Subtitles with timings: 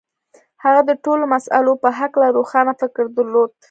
[0.63, 3.49] هغه د ټولو مسألو په هکله روښانه فکر درلود.